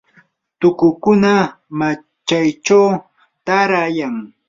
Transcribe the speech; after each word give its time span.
tukukuna 0.59 1.33
machaychaw 1.79 2.85
taarayan. 3.45 4.15